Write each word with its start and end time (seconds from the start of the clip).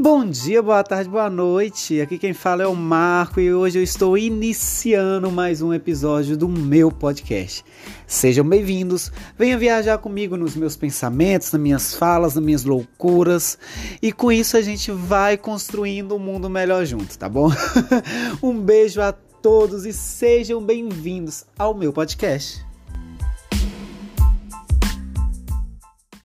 Bom 0.00 0.24
dia, 0.24 0.62
boa 0.62 0.84
tarde, 0.84 1.10
boa 1.10 1.28
noite. 1.28 2.00
Aqui 2.00 2.18
quem 2.18 2.32
fala 2.32 2.62
é 2.62 2.66
o 2.68 2.76
Marco 2.76 3.40
e 3.40 3.52
hoje 3.52 3.80
eu 3.80 3.82
estou 3.82 4.16
iniciando 4.16 5.28
mais 5.28 5.60
um 5.60 5.74
episódio 5.74 6.36
do 6.36 6.48
meu 6.48 6.92
podcast. 6.92 7.64
Sejam 8.06 8.48
bem-vindos. 8.48 9.10
Venha 9.36 9.58
viajar 9.58 9.98
comigo 9.98 10.36
nos 10.36 10.54
meus 10.54 10.76
pensamentos, 10.76 11.50
nas 11.50 11.60
minhas 11.60 11.94
falas, 11.94 12.36
nas 12.36 12.44
minhas 12.44 12.62
loucuras. 12.62 13.58
E 14.00 14.12
com 14.12 14.30
isso 14.30 14.56
a 14.56 14.62
gente 14.62 14.92
vai 14.92 15.36
construindo 15.36 16.14
um 16.14 16.20
mundo 16.20 16.48
melhor 16.48 16.86
junto, 16.86 17.18
tá 17.18 17.28
bom? 17.28 17.50
um 18.40 18.56
beijo 18.56 19.00
a 19.00 19.10
todos 19.10 19.84
e 19.84 19.92
sejam 19.92 20.62
bem-vindos 20.62 21.44
ao 21.58 21.74
meu 21.74 21.92
podcast. 21.92 22.67